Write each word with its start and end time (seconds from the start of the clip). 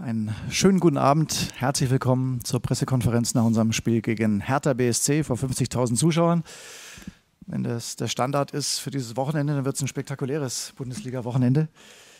einen 0.00 0.34
schönen 0.50 0.80
guten 0.80 0.96
Abend. 0.96 1.48
Herzlich 1.56 1.90
willkommen 1.90 2.42
zur 2.42 2.60
Pressekonferenz 2.60 3.34
nach 3.34 3.44
unserem 3.44 3.72
Spiel 3.72 4.00
gegen 4.00 4.40
Hertha 4.40 4.72
BSC 4.72 5.24
vor 5.24 5.36
50.000 5.36 5.94
Zuschauern. 5.94 6.42
Wenn 7.46 7.64
das 7.64 7.96
der 7.96 8.08
Standard 8.08 8.52
ist 8.52 8.78
für 8.78 8.90
dieses 8.90 9.16
Wochenende, 9.16 9.54
dann 9.54 9.64
wird 9.66 9.76
es 9.76 9.82
ein 9.82 9.88
spektakuläres 9.88 10.72
Bundesliga-Wochenende. 10.76 11.68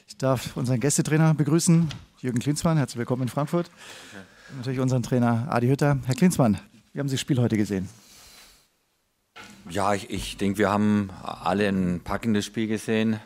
Ich 0.07 0.17
darf 0.19 0.57
unseren 0.57 0.79
Gästetrainer 0.79 1.33
begrüßen, 1.33 1.89
Jürgen 2.19 2.41
Klinsmann. 2.41 2.77
Herzlich 2.77 2.99
willkommen 2.99 3.23
in 3.23 3.29
Frankfurt. 3.29 3.71
Und 4.51 4.59
natürlich 4.59 4.81
unseren 4.81 5.03
Trainer 5.03 5.47
Adi 5.49 5.69
Hütter. 5.69 5.99
Herr 6.05 6.15
Klinsmann, 6.15 6.59
wie 6.93 7.01
haben 7.01 7.09
Sie 7.09 7.15
das 7.15 7.21
Spiel 7.21 7.41
heute 7.41 7.57
gesehen? 7.57 7.89
Ja, 9.71 9.95
ich, 9.95 10.11
ich 10.11 10.37
denke, 10.37 10.59
wir 10.59 10.71
haben 10.71 11.11
alle 11.23 11.69
ein 11.69 12.01
packendes 12.05 12.45
Spiel 12.45 12.67
gesehen. 12.67 13.21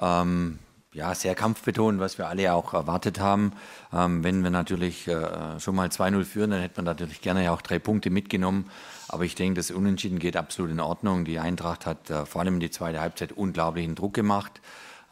Ähm, 0.00 0.58
ja, 0.92 1.14
sehr 1.14 1.34
kampfbetont, 1.34 2.00
was 2.00 2.18
wir 2.18 2.28
alle 2.28 2.52
auch 2.52 2.74
erwartet 2.74 3.18
haben. 3.18 3.52
Ähm, 3.92 4.22
wenn 4.22 4.42
wir 4.42 4.50
natürlich 4.50 5.08
äh, 5.08 5.58
schon 5.58 5.74
mal 5.74 5.88
2-0 5.88 6.24
führen, 6.24 6.50
dann 6.50 6.60
hätte 6.60 6.76
man 6.76 6.84
natürlich 6.84 7.22
gerne 7.22 7.44
ja 7.44 7.52
auch 7.52 7.62
drei 7.62 7.78
Punkte 7.78 8.10
mitgenommen. 8.10 8.70
Aber 9.08 9.24
ich 9.24 9.34
denke, 9.34 9.58
das 9.58 9.70
Unentschieden 9.70 10.18
geht 10.18 10.36
absolut 10.36 10.70
in 10.70 10.80
Ordnung. 10.80 11.24
Die 11.24 11.38
Eintracht 11.38 11.86
hat 11.86 12.10
äh, 12.10 12.26
vor 12.26 12.42
allem 12.42 12.54
in 12.54 12.60
die 12.60 12.70
zweite 12.70 13.00
Halbzeit 13.00 13.32
unglaublichen 13.32 13.94
Druck 13.94 14.12
gemacht. 14.12 14.60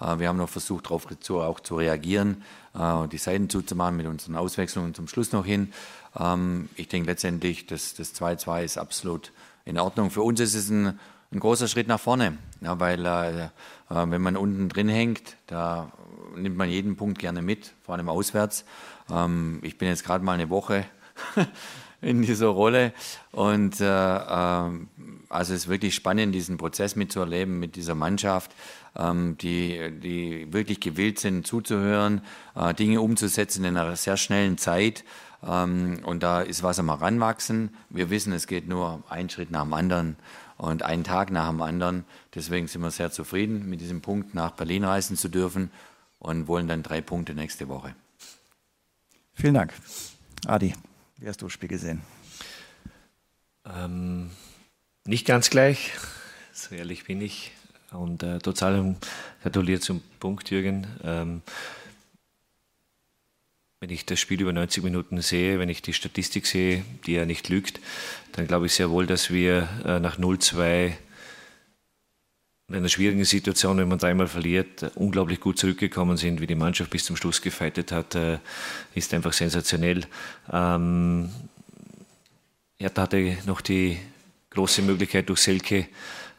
Äh, 0.00 0.18
wir 0.18 0.28
haben 0.28 0.36
noch 0.36 0.50
versucht, 0.50 0.86
darauf 0.86 1.06
zu, 1.20 1.40
auch 1.40 1.60
zu 1.60 1.76
reagieren, 1.76 2.42
äh, 2.74 3.08
die 3.08 3.18
Seiten 3.18 3.48
zuzumachen 3.48 3.96
mit 3.96 4.06
unseren 4.06 4.36
Auswechslungen 4.36 4.94
zum 4.94 5.08
Schluss 5.08 5.32
noch 5.32 5.46
hin. 5.46 5.72
Ähm, 6.18 6.68
ich 6.76 6.88
denke 6.88 7.10
letztendlich, 7.10 7.66
das 7.66 7.96
2-2 7.96 8.64
ist 8.64 8.76
absolut 8.76 9.32
in 9.64 9.78
Ordnung. 9.78 10.10
Für 10.10 10.22
uns 10.22 10.40
ist 10.40 10.54
es 10.54 10.68
ein, 10.68 10.98
ein 11.32 11.40
großer 11.40 11.68
Schritt 11.68 11.86
nach 11.86 12.00
vorne, 12.00 12.38
ja, 12.60 12.80
weil 12.80 13.06
äh, 13.06 13.44
äh, 13.44 13.48
wenn 13.88 14.20
man 14.20 14.36
unten 14.36 14.68
drin 14.68 14.88
hängt, 14.88 15.36
da 15.46 15.92
nimmt 16.36 16.56
man 16.56 16.68
jeden 16.68 16.96
Punkt 16.96 17.18
gerne 17.18 17.40
mit, 17.42 17.72
vor 17.82 17.94
allem 17.94 18.08
auswärts. 18.08 18.64
Ähm, 19.10 19.60
ich 19.62 19.78
bin 19.78 19.88
jetzt 19.88 20.04
gerade 20.04 20.24
mal 20.24 20.32
eine 20.32 20.50
Woche 20.50 20.86
in 22.00 22.22
dieser 22.22 22.48
Rolle 22.48 22.92
und 23.30 23.80
äh, 23.80 23.84
äh, 23.86 24.70
also 25.28 25.54
es 25.54 25.60
ist 25.60 25.68
wirklich 25.68 25.94
spannend, 25.94 26.34
diesen 26.34 26.56
Prozess 26.56 26.96
mitzuerleben 26.96 27.60
mit 27.60 27.76
dieser 27.76 27.94
Mannschaft, 27.94 28.50
ähm, 28.96 29.38
die, 29.38 29.92
die 30.00 30.52
wirklich 30.52 30.80
gewillt 30.80 31.20
sind 31.20 31.46
zuzuhören, 31.46 32.22
äh, 32.56 32.74
Dinge 32.74 33.00
umzusetzen 33.00 33.64
in 33.64 33.76
einer 33.76 33.94
sehr 33.94 34.16
schnellen 34.16 34.58
Zeit. 34.58 35.04
Ähm, 35.46 36.00
und 36.04 36.24
da 36.24 36.40
ist 36.40 36.64
was 36.64 36.80
am 36.80 36.88
Heranwachsen. 36.88 37.74
Wir 37.88 38.10
wissen, 38.10 38.32
es 38.32 38.48
geht 38.48 38.68
nur 38.68 39.04
ein 39.08 39.30
Schritt 39.30 39.52
nach 39.52 39.62
dem 39.62 39.74
anderen 39.74 40.16
und 40.60 40.82
einen 40.82 41.04
Tag 41.04 41.30
nach 41.30 41.48
dem 41.48 41.62
anderen. 41.62 42.04
Deswegen 42.34 42.68
sind 42.68 42.82
wir 42.82 42.90
sehr 42.90 43.10
zufrieden, 43.10 43.70
mit 43.70 43.80
diesem 43.80 44.02
Punkt 44.02 44.34
nach 44.34 44.50
Berlin 44.52 44.84
reisen 44.84 45.16
zu 45.16 45.28
dürfen 45.28 45.70
und 46.18 46.48
wollen 46.48 46.68
dann 46.68 46.82
drei 46.82 47.00
Punkte 47.00 47.34
nächste 47.34 47.68
Woche. 47.68 47.94
Vielen 49.32 49.54
Dank. 49.54 49.72
Adi, 50.46 50.74
wie 51.16 51.28
hast 51.28 51.40
du 51.40 51.46
das 51.46 51.54
Spiel 51.54 51.70
gesehen? 51.70 52.02
Ähm, 53.64 54.30
nicht 55.06 55.26
ganz 55.26 55.48
gleich, 55.48 55.92
so 56.52 56.74
ehrlich 56.74 57.04
bin 57.04 57.22
ich. 57.22 57.52
Und 57.92 58.22
äh, 58.22 58.38
total 58.38 58.96
gratuliert 59.42 59.82
zum 59.82 60.02
Punkt, 60.20 60.50
Jürgen. 60.50 60.86
Ähm, 61.02 61.42
wenn 63.80 63.90
ich 63.90 64.04
das 64.04 64.20
Spiel 64.20 64.42
über 64.42 64.52
90 64.52 64.84
Minuten 64.84 65.22
sehe, 65.22 65.58
wenn 65.58 65.70
ich 65.70 65.80
die 65.80 65.94
Statistik 65.94 66.46
sehe, 66.46 66.84
die 67.06 67.14
ja 67.14 67.24
nicht 67.24 67.48
lügt, 67.48 67.80
dann 68.32 68.46
glaube 68.46 68.66
ich 68.66 68.74
sehr 68.74 68.90
wohl, 68.90 69.06
dass 69.06 69.30
wir 69.30 69.68
äh, 69.86 69.98
nach 70.00 70.18
0-2 70.18 70.92
in 72.68 72.76
einer 72.76 72.90
schwierigen 72.90 73.24
Situation, 73.24 73.78
wenn 73.78 73.88
man 73.88 73.98
dreimal 73.98 74.28
verliert, 74.28 74.92
unglaublich 74.96 75.40
gut 75.40 75.58
zurückgekommen 75.58 76.18
sind, 76.18 76.42
wie 76.42 76.46
die 76.46 76.54
Mannschaft 76.54 76.90
bis 76.90 77.06
zum 77.06 77.16
Schluss 77.16 77.40
gefeitet 77.40 77.90
hat, 77.90 78.14
äh, 78.14 78.38
ist 78.94 79.14
einfach 79.14 79.32
sensationell. 79.32 80.02
Ähm, 80.52 81.30
Hertha 82.78 83.02
hatte 83.02 83.38
noch 83.46 83.62
die 83.62 83.98
große 84.50 84.82
Möglichkeit 84.82 85.28
durch 85.30 85.40
Selke 85.40 85.88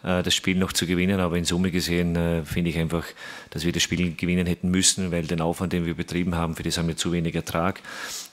das 0.04 0.34
Spiel 0.34 0.58
noch 0.58 0.74
zu 0.74 0.88
gewinnen. 0.88 1.20
Aber 1.20 1.38
in 1.38 1.46
Summe 1.46 1.72
gesehen 1.72 2.16
äh, 2.16 2.44
finde 2.44 2.70
ich 2.70 2.78
einfach, 2.78 3.06
dass 3.52 3.66
wir 3.66 3.72
das 3.72 3.84
Spiel 3.84 4.16
gewinnen 4.16 4.48
hätten 4.48 4.70
müssen, 4.70 5.12
weil 5.12 5.28
den 5.28 5.42
Aufwand, 5.42 5.74
den 5.74 5.86
wir 5.86 5.94
betrieben 5.94 6.36
haben, 6.36 6.56
für 6.56 6.64
das 6.64 6.78
haben 6.78 6.88
wir 6.88 6.98
zu 6.98 7.12
wenig 7.12 7.36
Ertrag. 7.36 7.82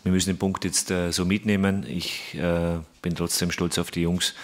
Wir 0.03 0.12
müssen 0.12 0.31
den 0.31 0.38
Punkt 0.38 0.65
jetzt 0.65 0.91
äh, 0.91 1.10
so 1.12 1.25
mitnehmen. 1.25 1.84
Ich 1.88 2.34
äh, 2.34 2.78
bin 3.03 3.15
trotzdem 3.15 3.50
stolz 3.50 3.78
auf 3.78 3.91
die 3.91 4.03
Jungs. 4.03 4.34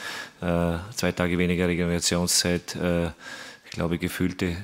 Äh, 0.40 0.76
zwei 0.94 1.12
Tage 1.12 1.38
weniger 1.38 1.68
Regenerationszeit. 1.68 2.76
Äh, 2.76 3.06
ich 3.06 3.70
glaube, 3.70 3.98
gefühlte 3.98 4.56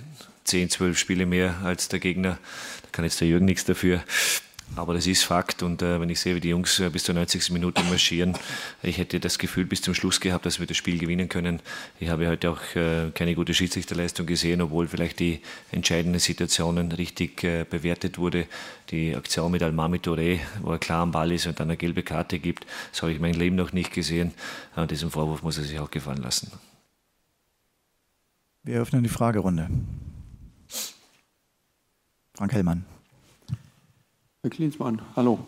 10, 0.44 0.70
12 0.70 0.98
Spiele 0.98 1.26
mehr 1.26 1.56
als 1.64 1.88
der 1.88 2.00
Gegner. 2.00 2.38
Da 2.82 2.88
kann 2.92 3.04
jetzt 3.04 3.20
der 3.20 3.28
Jürgen 3.28 3.46
nichts 3.46 3.64
dafür. 3.64 4.02
Aber 4.76 4.94
das 4.94 5.06
ist 5.06 5.24
Fakt 5.24 5.62
und 5.62 5.82
äh, 5.82 6.00
wenn 6.00 6.08
ich 6.10 6.20
sehe, 6.20 6.34
wie 6.34 6.40
die 6.40 6.50
Jungs 6.50 6.78
äh, 6.78 6.88
bis 6.90 7.04
zur 7.04 7.14
90. 7.14 7.50
Minute 7.50 7.82
marschieren, 7.84 8.36
ich 8.82 8.98
hätte 8.98 9.18
das 9.18 9.38
Gefühl 9.38 9.64
bis 9.64 9.82
zum 9.82 9.94
Schluss 9.94 10.20
gehabt, 10.20 10.46
dass 10.46 10.60
wir 10.60 10.66
das 10.66 10.76
Spiel 10.76 10.98
gewinnen 10.98 11.28
können. 11.28 11.60
Ich 11.98 12.08
habe 12.08 12.28
heute 12.28 12.50
auch 12.50 12.60
äh, 12.76 13.10
keine 13.12 13.34
gute 13.34 13.52
Schiedsrichterleistung 13.52 14.26
gesehen, 14.26 14.62
obwohl 14.62 14.86
vielleicht 14.88 15.18
die 15.18 15.40
entscheidenden 15.72 16.20
Situationen 16.20 16.92
richtig 16.92 17.42
äh, 17.42 17.64
bewertet 17.68 18.18
wurde. 18.18 18.46
Die 18.90 19.14
Aktion 19.14 19.50
mit 19.50 19.62
Almami 19.62 19.98
Touré, 19.98 20.38
wo 20.62 20.72
er 20.72 20.78
klar 20.78 21.02
am 21.02 21.12
Ball 21.12 21.32
ist 21.32 21.46
und 21.46 21.58
dann 21.58 21.68
eine 21.68 21.76
gelbe 21.76 22.02
Karte 22.02 22.38
gibt, 22.38 22.66
das 22.92 23.02
habe 23.02 23.12
ich 23.12 23.20
mein 23.20 23.34
Leben 23.34 23.56
noch 23.56 23.72
nicht 23.72 23.92
gesehen. 23.92 24.32
Und 24.76 24.90
diesen 24.90 25.10
Vorwurf 25.10 25.42
muss 25.42 25.58
er 25.58 25.64
sich 25.64 25.78
auch 25.78 25.90
gefallen 25.90 26.22
lassen. 26.22 26.52
Wir 28.62 28.80
öffnen 28.80 29.02
die 29.02 29.08
Fragerunde. 29.08 29.68
Frank 32.34 32.52
Hellmann. 32.52 32.84
Herr 34.42 34.48
Klinsmann, 34.48 35.02
hallo. 35.16 35.38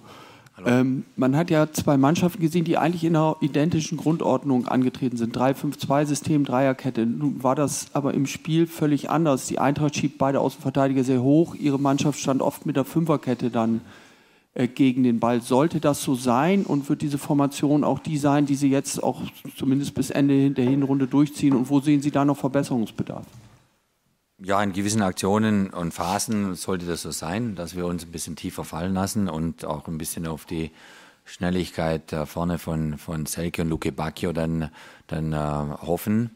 hallo. 0.54 0.69
Ähm, 0.69 1.04
man 1.16 1.34
hat 1.34 1.48
ja 1.48 1.72
zwei 1.72 1.97
Mannschaften 1.97 2.42
gesehen, 2.42 2.66
die 2.66 2.76
eigentlich 2.76 3.04
in 3.04 3.16
einer 3.16 3.36
identischen 3.41 3.97
Grundordnung 3.97 4.69
angetreten 4.69 5.16
sind. 5.16 5.34
3-5-2-System, 5.34 6.44
Dreierkette. 6.44 7.06
Nun 7.06 7.42
war 7.42 7.54
das 7.54 7.86
aber 7.94 8.12
im 8.12 8.26
Spiel 8.26 8.66
völlig 8.66 9.08
anders. 9.08 9.47
Die 9.47 9.58
Eintracht 9.58 9.97
schiebt 9.97 10.19
beide 10.19 10.41
Außenverteidiger 10.41 11.04
sehr 11.04 11.22
hoch. 11.22 11.54
Ihre 11.54 11.78
Mannschaft 11.78 12.20
stand 12.20 12.42
oft 12.42 12.66
mit 12.66 12.76
der 12.76 12.84
Fünferkette 12.84 13.48
dann 13.48 13.80
äh, 14.53 14.69
gegen 14.69 15.04
den 15.04 15.20
Ball. 15.20 15.41
Sollte 15.41 15.80
das 15.80 16.03
so 16.03 16.14
sein 16.14 16.64
und 16.64 16.91
wird 16.91 17.00
diese 17.00 17.16
Formation 17.16 17.84
auch 17.84 17.98
die 17.98 18.19
sein, 18.19 18.44
die 18.44 18.56
Sie 18.56 18.69
jetzt 18.69 19.03
auch 19.03 19.22
zumindest 19.56 19.94
bis 19.94 20.10
Ende 20.10 20.50
der 20.50 20.66
Hinrunde 20.66 21.06
durchziehen? 21.06 21.54
Und 21.54 21.70
wo 21.70 21.80
sehen 21.80 22.03
Sie 22.03 22.10
da 22.10 22.26
noch 22.26 22.36
Verbesserungsbedarf? 22.36 23.24
Ja, 24.44 24.60
in 24.60 24.72
gewissen 24.72 25.03
Aktionen 25.03 25.70
und 25.70 25.94
Phasen 25.94 26.56
sollte 26.56 26.84
das 26.84 27.03
so 27.03 27.12
sein, 27.12 27.54
dass 27.54 27.76
wir 27.76 27.86
uns 27.86 28.04
ein 28.04 28.10
bisschen 28.10 28.34
tiefer 28.34 28.64
fallen 28.64 28.92
lassen 28.92 29.28
und 29.28 29.64
auch 29.64 29.86
ein 29.86 29.98
bisschen 29.98 30.26
auf 30.26 30.47
die 30.47 30.72
Schnelligkeit 31.25 32.12
da 32.12 32.26
vorne 32.26 32.58
von, 32.58 32.98
von 32.98 33.26
Selke 33.26 33.62
und 33.62 33.69
Luke 33.69 33.92
Bacchio 33.92 34.32
dann, 34.32 34.70
dann 35.06 35.32
äh, 35.32 35.36
hoffen. 35.86 36.30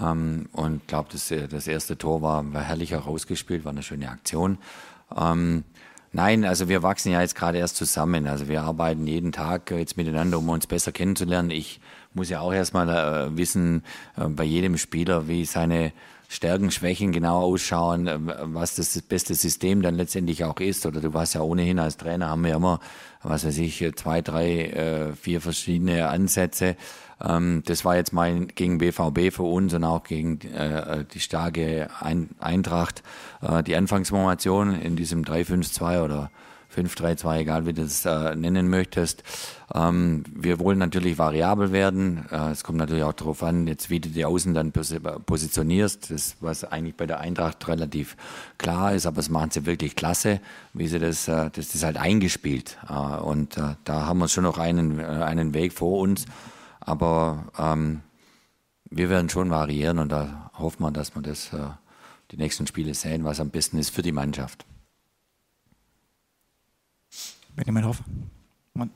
Ähm, 0.00 0.48
und 0.52 0.86
glaube, 0.86 1.08
das, 1.10 1.34
das 1.50 1.66
erste 1.66 1.98
Tor 1.98 2.22
war, 2.22 2.52
war 2.52 2.62
herrlich 2.62 2.92
herausgespielt, 2.92 3.64
war 3.64 3.72
eine 3.72 3.82
schöne 3.82 4.08
Aktion. 4.10 4.58
Ähm, 5.16 5.64
nein, 6.12 6.44
also 6.44 6.68
wir 6.68 6.84
wachsen 6.84 7.10
ja 7.10 7.20
jetzt 7.20 7.34
gerade 7.34 7.58
erst 7.58 7.74
zusammen. 7.74 8.28
Also 8.28 8.46
wir 8.46 8.62
arbeiten 8.62 9.08
jeden 9.08 9.32
Tag 9.32 9.72
jetzt 9.72 9.96
miteinander, 9.96 10.38
um 10.38 10.48
uns 10.48 10.68
besser 10.68 10.92
kennenzulernen. 10.92 11.50
Ich 11.50 11.80
muss 12.14 12.28
ja 12.28 12.38
auch 12.38 12.52
erstmal 12.52 12.88
äh, 12.88 13.36
wissen, 13.36 13.82
äh, 14.16 14.28
bei 14.28 14.44
jedem 14.44 14.78
Spieler, 14.78 15.26
wie 15.26 15.44
seine 15.44 15.92
Stärken, 16.32 16.70
Schwächen 16.70 17.10
genau 17.10 17.40
ausschauen, 17.40 18.06
äh, 18.06 18.18
was 18.20 18.76
das 18.76 19.02
beste 19.02 19.34
System 19.34 19.82
dann 19.82 19.96
letztendlich 19.96 20.44
auch 20.44 20.60
ist. 20.60 20.86
Oder 20.86 21.00
du 21.00 21.12
warst 21.12 21.34
ja 21.34 21.40
ohnehin 21.40 21.80
als 21.80 21.96
Trainer, 21.96 22.28
haben 22.28 22.44
wir 22.44 22.54
immer, 22.54 22.78
was 23.24 23.44
weiß 23.44 23.58
ich, 23.58 23.84
zwei, 23.96 24.22
drei, 24.22 24.66
äh, 24.66 25.12
vier 25.14 25.40
verschiedene 25.40 26.08
Ansätze. 26.08 26.76
Ähm, 27.20 27.64
das 27.66 27.84
war 27.84 27.96
jetzt 27.96 28.12
mal 28.12 28.46
gegen 28.46 28.78
BVB 28.78 29.34
für 29.34 29.42
uns 29.42 29.74
und 29.74 29.82
auch 29.82 30.04
gegen 30.04 30.40
äh, 30.52 31.04
die 31.12 31.20
starke 31.20 31.88
Eintracht. 32.38 33.02
Die 33.66 33.74
Anfangsformation 33.74 34.74
in 34.74 34.96
diesem 34.96 35.24
3-5-2 35.24 36.04
oder 36.04 36.30
5-3-2, 36.74 37.38
egal 37.40 37.66
wie 37.66 37.72
du 37.72 37.82
das 37.82 38.04
äh, 38.04 38.34
nennen 38.34 38.68
möchtest. 38.68 39.22
Ähm, 39.74 40.24
wir 40.32 40.58
wollen 40.58 40.78
natürlich 40.78 41.18
variabel 41.18 41.72
werden. 41.72 42.26
Äh, 42.30 42.50
es 42.50 42.64
kommt 42.64 42.78
natürlich 42.78 43.04
auch 43.04 43.12
darauf 43.12 43.42
an, 43.42 43.66
jetzt 43.66 43.90
wie 43.90 44.00
du 44.00 44.08
die 44.08 44.24
Außen 44.24 44.54
dann 44.54 44.72
positionierst. 44.72 46.10
Das, 46.10 46.36
was 46.40 46.64
eigentlich 46.64 46.96
bei 46.96 47.06
der 47.06 47.20
Eintracht 47.20 47.66
relativ 47.68 48.16
klar 48.58 48.94
ist, 48.94 49.06
aber 49.06 49.16
das 49.16 49.30
machen 49.30 49.50
sie 49.50 49.66
wirklich 49.66 49.96
klasse, 49.96 50.40
wie 50.72 50.88
sie 50.88 50.98
das, 50.98 51.28
äh, 51.28 51.50
das 51.50 51.74
ist 51.74 51.84
halt 51.84 51.96
eingespielt. 51.96 52.78
Äh, 52.88 52.94
und 52.94 53.56
äh, 53.56 53.74
da 53.84 54.06
haben 54.06 54.18
wir 54.18 54.28
schon 54.28 54.44
noch 54.44 54.58
einen, 54.58 54.98
äh, 54.98 55.02
einen 55.02 55.54
Weg 55.54 55.72
vor 55.72 56.00
uns. 56.00 56.26
Aber 56.80 57.44
ähm, 57.58 58.00
wir 58.90 59.08
werden 59.10 59.28
schon 59.28 59.50
variieren 59.50 59.98
und 59.98 60.10
da 60.10 60.50
hoffen 60.58 60.82
wir, 60.82 60.90
dass 60.90 61.14
wir 61.14 61.22
das 61.22 61.52
äh, 61.52 61.58
die 62.30 62.36
nächsten 62.36 62.66
Spiele 62.66 62.94
sehen, 62.94 63.24
was 63.24 63.40
am 63.40 63.50
besten 63.50 63.78
ist 63.78 63.90
für 63.90 64.02
die 64.02 64.12
Mannschaft. 64.12 64.64
Benjamin 67.60 67.84
Hoff. 67.84 67.98
Mann. 68.72 68.88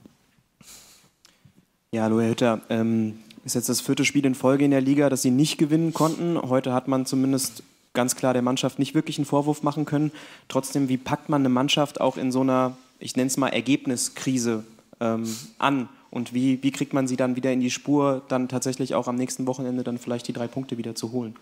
Ja, 1.93 2.05
hallo 2.05 2.19
Herr 2.19 2.31
Hütter. 2.31 2.63
Ähm, 2.71 3.19
ist 3.45 3.57
jetzt 3.57 3.69
das 3.69 3.83
vierte 3.83 4.07
Spiel 4.07 4.25
in 4.25 4.35
Folge 4.35 4.65
in 4.65 4.71
der 4.71 4.81
Liga, 4.81 5.11
das 5.11 5.21
Sie 5.21 5.31
nicht 5.31 5.59
gewinnen 5.59 5.93
konnten. 5.93 6.41
Heute 6.41 6.73
hat 6.73 6.89
man 6.89 7.05
zumindest 7.05 7.63
ganz 7.93 8.17
klar 8.17 8.33
der 8.33 8.41
Mannschaft 8.41 8.79
nicht 8.79 8.95
wirklich 8.95 9.19
einen 9.19 9.27
Vorwurf 9.27 9.63
machen 9.63 9.85
können. 9.85 10.13
Trotzdem, 10.49 10.89
wie 10.89 10.97
packt 10.97 11.29
man 11.29 11.43
eine 11.43 11.51
Mannschaft 11.51 12.01
auch 12.01 12.17
in 12.17 12.33
so 12.33 12.41
einer 12.41 12.75
ich 13.01 13.17
nenne 13.17 13.27
es 13.27 13.37
mal 13.37 13.51
Ergebniskrise 13.51 14.65
ähm, 14.99 15.29
an? 15.59 15.91
Und 16.11 16.33
wie, 16.33 16.63
wie 16.63 16.71
kriegt 16.71 16.95
man 16.95 17.07
sie 17.07 17.17
dann 17.17 17.37
wieder 17.37 17.53
in 17.53 17.61
die 17.61 17.71
Spur, 17.71 18.23
dann 18.29 18.49
tatsächlich 18.49 18.95
auch 18.95 19.09
am 19.09 19.17
nächsten 19.17 19.47
Wochenende 19.47 19.85
dann 19.85 19.99
vielleicht 19.99 20.27
die 20.27 20.33
drei 20.33 20.47
Punkte 20.47 20.79
wieder 20.79 20.95
zu 20.95 21.13
holen? 21.13 21.37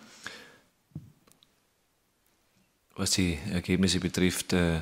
Was 2.96 3.12
die 3.12 3.38
Ergebnisse 3.52 4.00
betrifft, 4.00 4.52
äh, 4.54 4.80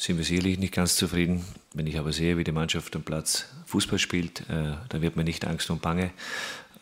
sind 0.00 0.16
wir 0.16 0.24
sicherlich 0.24 0.58
nicht 0.58 0.72
ganz 0.72 0.96
zufrieden. 0.96 1.44
Wenn 1.74 1.86
ich 1.86 1.98
aber 1.98 2.14
sehe, 2.14 2.38
wie 2.38 2.44
die 2.44 2.52
Mannschaft 2.52 2.96
am 2.96 3.02
Platz 3.02 3.44
Fußball 3.66 3.98
spielt, 3.98 4.40
äh, 4.48 4.72
dann 4.88 5.02
wird 5.02 5.16
mir 5.16 5.24
nicht 5.24 5.46
Angst 5.46 5.68
und 5.68 5.82
Bange. 5.82 6.10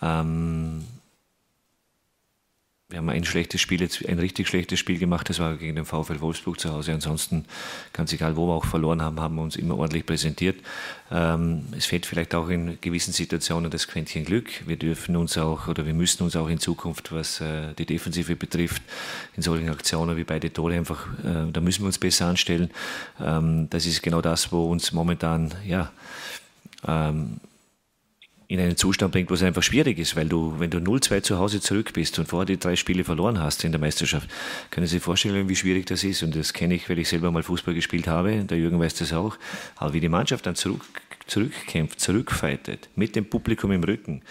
Ähm, 0.01 0.85
wir 2.91 2.97
haben 2.97 3.11
ein 3.11 3.25
schlechtes 3.25 3.61
Spiel, 3.61 3.87
ein 4.09 4.19
richtig 4.19 4.49
schlechtes 4.49 4.79
Spiel 4.79 4.99
gemacht, 4.99 5.29
das 5.29 5.39
war 5.41 5.57
gegen 5.57 5.77
den 5.77 5.85
VfL 5.85 6.21
Wolfsburg 6.21 6.59
zu 6.59 6.73
Hause. 6.73 6.95
Ansonsten, 6.95 7.45
ganz 7.93 8.15
egal, 8.15 8.37
wo 8.37 8.47
wir 8.47 8.55
auch 8.55 8.65
verloren 8.65 9.03
haben, 9.03 9.21
haben 9.21 9.35
wir 9.35 9.43
uns 9.43 9.57
immer 9.57 9.77
ordentlich 9.77 10.07
präsentiert. 10.07 10.57
Ähm, 11.11 11.67
es 11.77 11.85
fehlt 11.85 12.07
vielleicht 12.07 12.35
auch 12.35 12.49
in 12.49 12.79
gewissen 12.81 13.13
Situationen 13.13 13.71
das 13.71 13.89
Quäntchen 13.89 14.25
Glück. 14.25 14.67
Wir 14.67 14.79
dürfen 14.79 15.17
uns 15.17 15.37
auch 15.37 15.69
oder 15.69 15.85
wir 15.85 15.93
müssen 15.93 16.23
uns 16.23 16.35
auch 16.35 16.49
in 16.49 16.61
Zukunft, 16.61 17.13
was 17.13 17.43
äh, 17.43 17.75
die 17.75 17.85
Defensive 17.85 18.37
betrifft, 18.37 18.81
in 19.37 19.43
solchen 19.43 19.69
Aktionen 19.69 20.17
wie 20.17 20.25
beide 20.25 20.51
Tore 20.51 20.75
einfach, 20.75 21.09
äh, 21.25 21.53
da 21.53 21.61
müssen 21.61 21.83
wir 21.83 21.89
uns 21.89 21.99
besser 21.99 22.25
anstellen. 22.25 22.71
Ähm, 23.21 23.69
das 23.69 23.85
ist 23.85 24.03
genau 24.03 24.23
das, 24.23 24.51
wo 24.51 24.65
uns 24.65 24.93
momentan, 24.93 25.53
ja, 25.67 25.93
ähm, 26.87 27.39
in 28.51 28.59
einen 28.61 28.79
Zustand 28.79 29.13
bringt, 29.13 29.29
wo 29.29 29.35
es 29.35 29.43
einfach 29.43 29.63
schwierig 29.63 29.99
ist, 29.99 30.17
weil 30.17 30.27
du, 30.27 30.55
wenn 30.59 30.71
du 30.71 30.79
0-2 30.79 31.23
zu 31.23 31.39
Hause 31.39 31.61
zurück 31.61 31.93
bist 31.93 32.19
und 32.19 32.27
vorher 32.27 32.47
die 32.47 32.59
drei 32.59 32.77
Spiele 32.77 33.05
verloren 33.05 33.39
hast 33.39 33.63
in 33.63 33.73
der 33.73 33.81
Meisterschaft, 33.81 34.29
können 34.71 34.87
Sie 34.87 34.97
sich 34.97 35.03
vorstellen, 35.03 35.51
wie 35.51 35.57
schwierig 35.57 35.85
das 35.85 36.03
ist. 36.03 36.23
Und 36.23 36.35
das 36.35 36.55
kenne 36.55 36.75
ich, 36.75 36.89
weil 36.89 36.99
ich 36.99 37.11
selber 37.11 37.31
mal 37.31 37.43
Fußball 37.43 37.75
gespielt 37.75 38.09
habe. 38.09 38.45
Der 38.45 38.57
Jürgen 38.57 38.81
weiß 38.81 38.95
das 38.95 39.13
auch. 39.13 39.37
Aber 39.77 39.93
wie 39.93 40.01
die 40.01 40.09
Mannschaft 40.09 40.47
dann 40.47 40.55
zurück, 40.55 40.83
zurückkämpft, 41.27 42.01
zurückfightet, 42.01 42.89
mit 42.97 43.17
dem 43.17 43.27
Publikum 43.27 43.71
im 43.71 43.85
Rücken, 43.85 44.23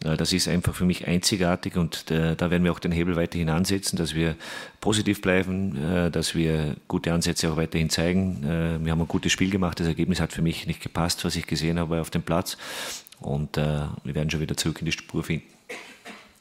das 0.00 0.32
ist 0.32 0.46
einfach 0.46 0.74
für 0.74 0.84
mich 0.84 1.08
einzigartig 1.08 1.76
und 1.76 2.10
äh, 2.10 2.36
da 2.36 2.50
werden 2.50 2.64
wir 2.64 2.72
auch 2.72 2.78
den 2.78 2.92
Hebel 2.92 3.16
weiterhin 3.16 3.48
ansetzen, 3.48 3.96
dass 3.96 4.14
wir 4.14 4.36
positiv 4.78 5.22
bleiben, 5.22 5.74
äh, 5.82 6.10
dass 6.10 6.34
wir 6.34 6.76
gute 6.86 7.14
Ansätze 7.14 7.50
auch 7.50 7.56
weiterhin 7.56 7.88
zeigen. 7.88 8.44
Äh, 8.44 8.84
wir 8.84 8.92
haben 8.92 9.00
ein 9.00 9.08
gutes 9.08 9.32
Spiel 9.32 9.50
gemacht, 9.50 9.80
das 9.80 9.86
Ergebnis 9.86 10.20
hat 10.20 10.34
für 10.34 10.42
mich 10.42 10.66
nicht 10.66 10.82
gepasst, 10.82 11.24
was 11.24 11.34
ich 11.34 11.46
gesehen 11.46 11.78
habe 11.78 11.98
auf 12.00 12.10
dem 12.10 12.22
Platz. 12.22 12.58
Und 13.20 13.56
äh, 13.56 13.86
wir 14.04 14.14
werden 14.14 14.30
schon 14.30 14.40
wieder 14.40 14.56
zurück 14.56 14.80
in 14.80 14.86
die 14.86 14.92
Spur 14.92 15.24
finden. 15.24 15.46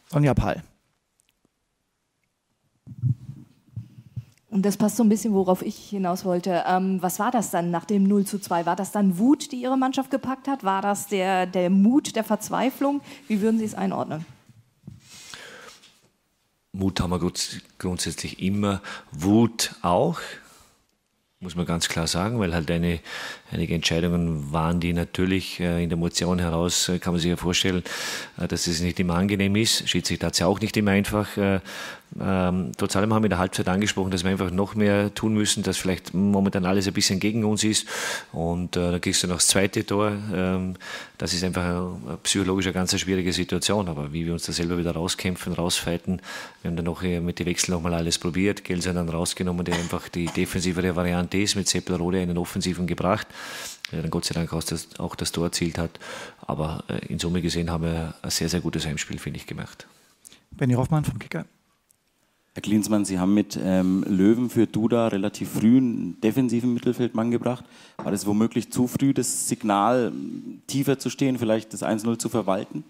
Sonja 0.10 0.33
Pall. 0.33 0.63
Und 4.50 4.66
das 4.66 4.77
passt 4.77 4.95
so 4.95 5.04
ein 5.04 5.10
bisschen, 5.10 5.33
worauf 5.33 5.62
ich 5.62 5.75
hinaus 5.75 6.24
wollte. 6.24 6.63
Ähm, 6.66 7.01
was 7.01 7.19
war 7.19 7.30
das 7.30 7.51
dann 7.51 7.72
nach 7.72 7.83
dem 7.83 8.04
0 8.04 8.25
zu 8.25 8.39
2? 8.39 8.66
War 8.66 8.77
das 8.77 8.92
dann 8.92 9.18
Wut, 9.18 9.51
die 9.51 9.62
Ihre 9.62 9.77
Mannschaft 9.77 10.12
gepackt 10.12 10.48
hat? 10.48 10.63
War 10.63 10.81
das 10.81 11.07
der, 11.07 11.45
der 11.45 11.69
Mut 11.69 12.16
der 12.16 12.24
Verzweiflung? 12.24 13.01
Wie 13.27 13.42
würden 13.42 13.57
Sie 13.57 13.66
es 13.66 13.75
einordnen? 13.75 14.25
Mut 16.72 17.01
haben 17.01 17.10
wir 17.10 17.31
grundsätzlich 17.77 18.42
immer, 18.42 18.81
Wut 19.12 19.75
auch 19.81 20.19
muss 21.45 21.56
man 21.56 21.66
ganz 21.66 21.88
klar 21.88 22.07
sagen, 22.07 22.39
weil 22.39 22.54
halt 22.54 22.69
eine, 22.72 23.00
einige 23.56 23.74
Entscheidungen 23.74 24.52
waren, 24.52 24.80
die 24.80 24.94
natürlich 24.94 25.60
äh, 25.60 25.84
in 25.84 25.90
der 25.90 25.98
Motion 25.98 26.40
heraus, 26.40 26.90
äh, 26.90 27.00
kann 27.00 27.13
man 27.13 27.22
sich 27.22 27.30
ja 27.30 27.38
vorstellen, 27.38 27.84
äh, 28.38 28.48
dass 28.48 28.68
es 28.68 28.81
nicht 28.81 29.00
immer 29.00 29.16
angenehm 29.16 29.56
ist. 29.56 29.88
Schiedsrichter 29.90 30.28
hat 30.28 30.34
es 30.34 30.40
ja 30.40 30.48
auch 30.48 30.60
nicht 30.60 30.78
immer 30.78 30.92
einfach. 30.92 31.30
Ähm, 32.18 32.72
trotz 32.78 32.96
allem 32.96 33.13
haben 33.13 33.24
wir 33.24 33.28
in 33.28 33.31
der 33.31 33.40
Halbzeit 33.40 33.68
angesprochen, 33.68 34.12
dass 34.12 34.24
wir 34.24 34.31
einfach 34.31 34.52
noch 34.52 34.75
mehr 34.75 35.13
tun 35.13 35.34
müssen, 35.34 35.63
dass 35.63 35.75
vielleicht 35.78 36.13
momentan 36.13 36.66
alles 36.66 36.88
ein 36.88 36.94
bisschen 36.94 37.19
gegen 37.19 37.44
uns 37.44 37.63
ist. 37.63 37.88
Und 38.31 38.78
äh, 38.78 38.92
dann 38.92 39.02
kriegst 39.02 39.24
du 39.24 39.28
noch 39.28 39.38
das 39.38 39.48
zweite 39.48 39.86
Tor. 39.86 40.13
Ähm, 40.34 40.75
das 41.18 41.34
ist 41.34 41.44
einfach 41.44 41.63
eine, 41.63 42.18
psychologisch 42.24 42.68
eine 42.68 42.74
ganz 42.74 42.98
schwierige 42.98 43.34
Situation. 43.34 43.90
Aber 43.90 44.13
wie 44.13 44.25
wir 44.25 44.34
uns 44.34 44.44
da 44.44 44.54
selber 44.54 44.78
wieder 44.78 44.92
rauskämpfen, 44.92 45.54
rausfighten, 45.54 46.22
wir 46.62 46.69
haben 46.69 46.78
dann 46.78 46.86
noch 46.86 47.01
mit 47.01 47.40
den 47.40 47.46
Wechseln 47.48 47.74
nochmal 47.74 47.94
alles 47.94 48.18
probiert. 48.18 48.63
Gelser 48.63 48.94
dann 48.94 49.10
rausgenommen, 49.10 49.66
der 49.66 49.75
einfach 49.75 50.08
die 50.08 50.25
defensivere 50.25 50.96
Variante 50.96 51.38
ist, 51.38 51.56
mit 51.56 51.68
Seppelrode 51.68 52.19
einen 52.19 52.38
offensiven 52.38 52.88
gebracht 52.88 53.28
der 53.92 54.02
dann 54.02 54.12
Gott 54.12 54.26
sei 54.26 54.34
Dank 54.34 54.52
auch 54.54 54.64
das, 54.64 55.00
auch 55.00 55.16
das 55.16 55.32
Tor 55.32 55.46
erzielt 55.46 55.78
hat. 55.78 56.00
Aber 56.42 56.84
äh, 56.88 57.06
in 57.08 57.20
Summe 57.20 57.42
gesehen 57.42 57.70
haben 57.70 57.84
wir 57.84 58.16
ein 58.22 58.30
sehr, 58.30 58.50
sehr 58.50 58.62
gutes 58.62 58.86
Heimspiel, 58.86 59.20
finde 59.20 59.40
ich, 59.40 59.48
gemacht. 59.48 59.88
Benny 60.52 60.74
Hoffmann 60.74 61.06
vom 61.06 61.20
Kicker. 61.20 61.46
Herr 62.54 62.62
Klinsmann, 62.62 63.04
Sie 63.04 63.20
haben 63.20 63.34
mit 63.34 63.60
ähm, 63.62 64.06
Löwen 64.08 64.50
für 64.50 64.66
Duda 64.66 65.10
relativ 65.10 65.52
früh 65.52 65.76
einen 65.76 66.22
defensiven 66.22 66.74
Mittelfeldmann 66.74 67.30
gebracht. 67.30 67.66
War 67.98 68.12
das 68.12 68.26
womöglich 68.26 68.72
zu 68.72 68.88
früh, 68.88 69.14
das 69.14 69.50
Signal 69.50 70.14
tiefer 70.68 70.98
zu 70.98 71.10
stehen, 71.10 71.38
vielleicht 71.38 71.74
das 71.74 71.84
1-0 71.84 72.18
zu 72.18 72.30
verwalten? 72.30 72.86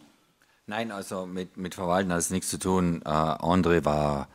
Nein, 0.67 0.91
also 0.91 1.25
mit, 1.25 1.57
mit 1.57 1.73
Verwalten 1.73 2.11
hat 2.11 2.19
es 2.19 2.29
nichts 2.29 2.49
zu 2.49 2.59
tun. 2.59 3.01
Äh, 3.05 3.09
André 3.09 3.83
war, 3.85 4.27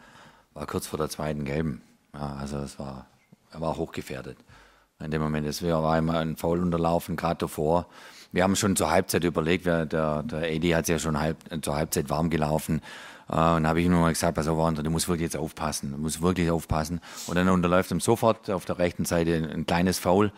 war 0.53 0.67
kurz 0.67 0.89
vor 0.89 0.99
der 0.99 1.09
zweiten 1.09 1.45
Gelben. 1.45 1.81
Ja, 2.13 2.35
also 2.35 2.59
es 2.59 2.81
war, 2.81 3.07
er 3.53 3.61
war 3.61 3.77
hochgefährdet. 3.77 4.37
In 5.03 5.11
dem 5.11 5.23
Moment, 5.23 5.47
es 5.47 5.63
war 5.63 5.99
immer 5.99 6.19
ein 6.19 6.37
Foul 6.37 6.61
unterlaufen, 6.61 7.17
gerade 7.17 7.39
davor. 7.39 7.87
Wir 8.33 8.45
haben 8.45 8.55
schon 8.55 8.77
zur 8.77 8.91
Halbzeit 8.91 9.25
überlegt, 9.25 9.67
der, 9.67 9.87
der 9.87 10.51
Edi 10.53 10.71
hat 10.71 10.83
es 10.83 10.89
ja 10.89 10.99
schon 10.99 11.19
halb, 11.19 11.39
zur 11.63 11.75
Halbzeit 11.75 12.11
warm 12.11 12.31
gelaufen. 12.31 12.81
Äh, 13.29 13.35
und 13.35 13.67
habe 13.67 13.81
ich 13.81 13.89
nur 13.89 14.01
mal 14.01 14.13
gesagt, 14.13 14.35
pass 14.35 14.47
auf, 14.47 14.75
du 14.75 14.91
musst 14.91 15.09
wirklich 15.09 15.33
jetzt 15.33 15.37
aufpassen, 15.37 15.93
du 15.93 15.99
musst 15.99 16.21
wirklich 16.23 16.51
aufpassen. 16.51 17.01
Und 17.27 17.37
dann 17.37 17.49
unterläuft 17.49 17.91
ihm 17.91 18.01
sofort 18.01 18.51
auf 18.51 18.65
der 18.65 18.79
rechten 18.79 19.05
Seite 19.05 19.35
ein 19.53 19.67
kleines 19.67 19.99
Foul. 19.99 20.33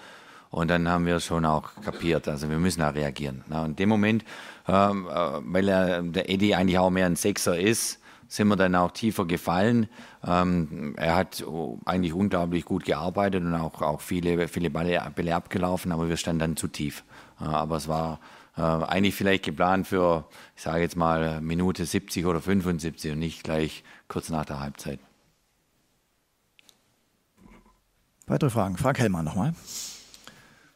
Und 0.51 0.69
dann 0.69 0.87
haben 0.89 1.07
wir 1.07 1.19
schon 1.21 1.47
auch 1.47 1.71
kapiert, 1.83 2.29
also 2.29 2.51
wir 2.51 2.59
müssen 2.59 2.81
da 2.81 2.91
reagieren. 2.91 3.43
Und 3.49 3.71
in 3.71 3.77
dem 3.77 3.89
Moment, 3.89 4.25
ähm, 4.69 5.09
äh, 5.11 5.15
weil 5.43 5.69
er, 5.69 6.03
der 6.03 6.29
Eddie 6.31 6.55
eigentlich 6.55 6.79
auch 6.79 6.91
mehr 6.91 7.07
ein 7.07 7.17
Sechser 7.17 7.59
ist, 7.59 7.99
sind 8.33 8.49
wir 8.49 8.57
dann 8.57 8.75
auch 8.75 8.93
tiefer 8.93 9.27
gefallen. 9.27 9.89
Ähm, 10.27 10.95
er 10.97 11.17
hat 11.17 11.45
eigentlich 11.85 12.15
unglaublich 12.15 12.65
gut 12.65 12.87
gearbeitet 12.87 13.45
und 13.45 13.55
auch, 13.55 13.83
auch 13.83 14.01
viele, 14.01 14.49
viele 14.49 14.71
Bälle, 14.71 15.03
Bälle 15.15 15.35
abgelaufen, 15.35 15.93
aber 15.93 16.09
wir 16.09 16.17
standen 16.17 16.41
dann 16.41 16.57
zu 16.57 16.69
tief. 16.69 17.05
Äh, 17.39 17.45
aber 17.45 17.77
es 17.77 17.89
war 17.89 18.21
äh, 18.57 18.63
eigentlich 18.63 19.15
vielleicht 19.15 19.45
geplant 19.45 19.87
für, 19.87 20.25
ich 20.57 20.63
sage 20.63 20.81
jetzt 20.81 20.97
mal, 20.97 21.43
Minute 21.43 21.85
70 21.85 22.25
oder 22.25 22.41
75 22.41 23.13
und 23.13 23.19
nicht 23.19 23.45
gleich 23.45 23.85
kurz 24.09 24.31
nach 24.31 24.47
der 24.47 24.61
Halbzeit. 24.61 24.99
Weitere 28.27 28.49
Fragen? 28.49 28.79
Frank 28.79 28.99
Hellmann 28.99 29.27
nochmal. 29.27 29.53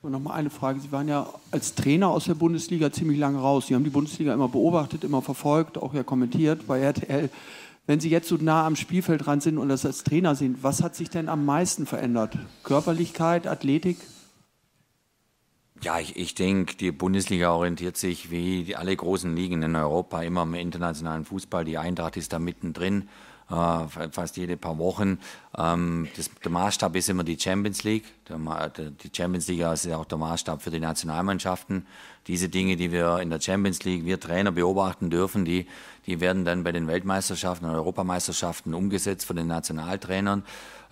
Und 0.07 0.13
nochmal 0.13 0.39
eine 0.39 0.51
Frage. 0.51 0.79
Sie 0.79 0.93
waren 0.93 1.09
ja 1.09 1.29
als 1.51 1.75
Trainer 1.75 2.11
aus 2.11 2.27
der 2.27 2.37
Bundesliga 2.37 2.93
ziemlich 2.93 3.19
lange 3.19 3.41
raus. 3.41 3.67
Sie 3.67 3.75
haben 3.75 3.83
die 3.83 3.91
Bundesliga 3.91 4.33
immer 4.33 4.47
beobachtet, 4.47 5.03
immer 5.03 5.21
verfolgt, 5.21 5.79
auch 5.79 5.95
ja 5.95 6.05
kommentiert 6.05 6.69
bei 6.69 6.79
RTL. 6.79 7.29
Wenn 7.89 7.99
Sie 7.99 8.09
jetzt 8.09 8.29
so 8.29 8.37
nah 8.37 8.65
am 8.69 8.77
Spielfeld 8.77 9.27
dran 9.27 9.41
sind 9.41 9.59
und 9.59 9.69
das 9.69 9.85
als 9.85 10.05
Trainer 10.05 10.37
sind, 10.37 10.63
was 10.63 10.81
hat 10.81 10.95
sich 10.95 11.11
denn 11.11 11.29
am 11.29 11.45
meisten 11.45 11.87
verändert? 11.87 12.39
Körperlichkeit, 12.63 13.49
Athletik? 13.49 13.97
Ja, 15.83 15.99
ich, 15.99 16.15
ich 16.15 16.37
denke, 16.37 16.77
die 16.77 16.93
Bundesliga 16.93 17.51
orientiert 17.51 17.97
sich 17.97 18.31
wie 18.31 18.77
alle 18.77 18.95
großen 18.95 19.35
Ligen 19.35 19.61
in 19.65 19.75
Europa 19.75 20.23
immer 20.23 20.45
im 20.45 20.55
internationalen 20.55 21.25
Fußball. 21.25 21.65
Die 21.65 21.79
Eintracht 21.79 22.17
ist 22.17 22.33
da 22.33 22.39
mittendrin, 22.39 23.09
äh, 23.51 24.09
fast 24.11 24.37
jede 24.37 24.57
paar 24.57 24.79
Wochen. 24.79 25.19
Ähm, 25.57 26.09
das, 26.17 26.31
der 26.43 26.51
Maßstab 26.51 26.97
ist 26.97 27.09
immer 27.09 27.25
die 27.25 27.39
Champions 27.39 27.85
League. 27.85 28.05
Der, 28.29 28.39
der, 28.71 28.91
die 28.91 29.11
Champions 29.15 29.49
League 29.49 29.61
ist 29.61 29.91
auch 29.93 30.05
der 30.05 30.19
Maßstab 30.19 30.63
für 30.63 30.71
die 30.71 30.81
Nationalmannschaften. 30.81 31.87
Diese 32.27 32.49
Dinge, 32.49 32.77
die 32.77 32.91
wir 32.91 33.21
in 33.21 33.31
der 33.31 33.41
Champions 33.41 33.85
League, 33.85 34.05
wir 34.05 34.19
Trainer 34.19 34.51
beobachten 34.51 35.11
dürfen, 35.11 35.45
die, 35.45 35.67
die 36.07 36.21
werden 36.21 36.45
dann 36.45 36.65
bei 36.65 36.73
den 36.73 36.89
Weltmeisterschaften 36.89 37.67
und 37.67 37.75
Europameisterschaften 37.75 38.75
umgesetzt 38.75 39.27
von 39.27 39.37
den 39.37 39.47
Nationaltrainern. 39.47 40.45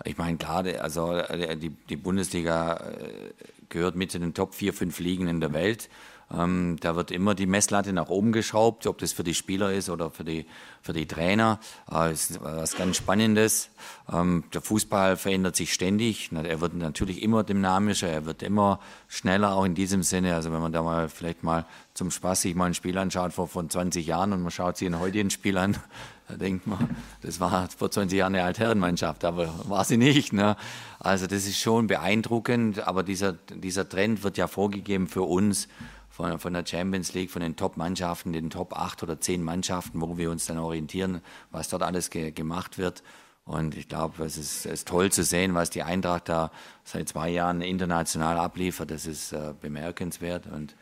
Ich 0.05 0.17
meine, 0.17 0.37
klar, 0.37 0.63
also 0.81 1.11
äh, 1.13 1.57
die, 1.57 1.69
die 1.69 1.97
Bundesliga 1.97 2.75
äh, 2.75 3.33
gehört 3.67 3.95
mit 3.95 4.11
zu 4.11 4.19
den 4.19 4.33
Top 4.33 4.53
4, 4.53 4.73
5 4.73 4.99
Ligen 4.99 5.27
in 5.27 5.41
der 5.41 5.53
Welt. 5.53 5.89
Ähm, 6.33 6.77
da 6.79 6.95
wird 6.95 7.11
immer 7.11 7.35
die 7.35 7.45
Messlatte 7.45 7.93
nach 7.93 8.09
oben 8.09 8.31
geschraubt, 8.31 8.87
ob 8.87 8.97
das 8.97 9.13
für 9.13 9.23
die 9.23 9.35
Spieler 9.35 9.71
ist 9.71 9.89
oder 9.89 10.09
für 10.09 10.23
die, 10.23 10.45
für 10.81 10.93
die 10.93 11.05
Trainer. 11.05 11.59
Äh, 11.91 12.13
ist 12.13 12.41
was 12.41 12.75
ganz 12.75 12.97
Spannendes. 12.97 13.69
Ähm, 14.11 14.43
der 14.53 14.61
Fußball 14.61 15.17
verändert 15.17 15.55
sich 15.55 15.71
ständig. 15.73 16.31
Er 16.31 16.61
wird 16.61 16.73
natürlich 16.73 17.21
immer 17.21 17.43
dynamischer, 17.43 18.07
er 18.07 18.25
wird 18.25 18.41
immer 18.41 18.79
schneller, 19.07 19.53
auch 19.53 19.65
in 19.65 19.75
diesem 19.75 20.01
Sinne. 20.01 20.33
Also 20.33 20.51
wenn 20.51 20.61
man 20.61 20.71
da 20.71 20.81
mal 20.81 21.09
vielleicht 21.09 21.43
mal 21.43 21.65
zum 21.93 22.09
Spaß 22.09 22.41
sich 22.41 22.55
mal 22.55 22.65
ein 22.65 22.73
Spiel 22.73 22.97
anschaut 22.97 23.31
vor, 23.33 23.47
von 23.47 23.69
20 23.69 24.05
Jahren 24.05 24.33
und 24.33 24.41
man 24.41 24.51
schaut 24.51 24.77
sich 24.77 24.87
ein 24.87 24.99
heutigen 24.99 25.29
Spiel 25.29 25.57
an, 25.57 25.77
da 26.27 26.35
denkt 26.35 26.65
man, 26.65 26.95
das 27.21 27.39
war 27.39 27.69
vor 27.69 27.91
20 27.91 28.17
Jahren 28.17 28.33
eine 28.33 28.43
Altherrenmannschaft, 28.43 29.23
aber 29.25 29.53
war 29.69 29.85
sie 29.85 29.97
nicht. 29.97 30.33
Ne? 30.33 30.57
Also 30.99 31.27
das 31.27 31.45
ist 31.45 31.59
schon 31.59 31.85
beeindruckend, 31.85 32.87
aber 32.87 33.03
dieser, 33.03 33.33
dieser 33.33 33.87
Trend 33.87 34.23
wird 34.23 34.37
ja 34.37 34.47
vorgegeben 34.47 35.07
für 35.07 35.21
uns 35.21 35.67
von, 36.15 36.39
von 36.39 36.53
der 36.53 36.65
Champions 36.65 37.13
League, 37.13 37.29
von 37.29 37.41
den 37.41 37.57
Top-Mannschaften, 37.57 38.31
den 38.31 38.49
Top 38.49 38.71
8 38.73 39.03
oder 39.03 39.19
10 39.19 39.43
Mannschaften, 39.43 39.99
wo 39.99 40.17
wir 40.17 40.31
uns 40.31 40.45
dann 40.45 40.57
orientieren, 40.57 41.19
was 41.51 41.67
dort 41.67 41.83
alles 41.83 42.09
ge 42.09 42.31
gemacht 42.31 42.77
wird. 42.77 43.03
Und 43.43 43.75
ich 43.75 43.89
glaube, 43.89 44.23
es 44.23 44.37
ist, 44.37 44.65
ist, 44.65 44.87
toll 44.87 45.11
zu 45.11 45.25
sehen, 45.25 45.55
was 45.55 45.69
die 45.69 45.83
Eintracht 45.83 46.29
da 46.29 46.51
seit 46.85 47.09
zwei 47.09 47.29
Jahren 47.29 47.61
international 47.61 48.37
abliefert. 48.37 48.91
Das 48.91 49.05
ist 49.05 49.33
äh, 49.33 49.53
bemerkenswert 49.59 50.47
und, 50.47 50.77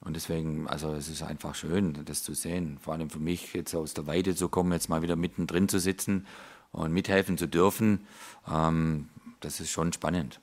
und 0.00 0.16
deswegen, 0.16 0.66
also 0.66 0.94
es 0.94 1.10
ist 1.10 1.22
einfach 1.22 1.54
schön, 1.54 2.02
das 2.06 2.22
zu 2.22 2.32
sehen. 2.32 2.78
Vor 2.80 2.94
allem 2.94 3.10
für 3.10 3.20
mich, 3.20 3.52
jetzt 3.52 3.74
aus 3.74 3.92
der 3.92 4.06
Weite 4.06 4.34
zu 4.34 4.48
kommen, 4.48 4.72
jetzt 4.72 4.88
mal 4.88 5.02
wieder 5.02 5.14
mittendrin 5.14 5.68
zu 5.68 5.78
sitzen 5.78 6.26
und 6.72 6.90
mithelfen 6.90 7.36
zu 7.36 7.46
dürfen, 7.46 8.06
ähm, 8.50 9.10
das 9.40 9.60
ist 9.60 9.70
schon 9.70 9.92
spannend. 9.92 10.40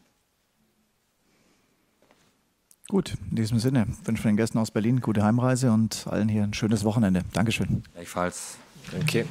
Gut, 2.89 3.15
in 3.29 3.35
diesem 3.35 3.59
Sinne 3.59 3.85
wünsche 4.05 4.23
den 4.23 4.37
Gästen 4.37 4.57
aus 4.59 4.71
Berlin 4.71 5.01
gute 5.01 5.21
Heimreise 5.21 5.73
und 5.73 6.07
allen 6.07 6.29
hier 6.29 6.43
ein 6.43 6.53
schönes 6.53 6.85
Wochenende. 6.85 7.21
Dankeschön. 7.33 7.83
Gleichfalls. 7.93 8.57
Danke. 8.91 9.25